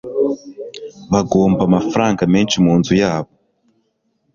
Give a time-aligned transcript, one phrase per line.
[1.11, 3.31] Bagomba amafaranga menshi munzu yabo.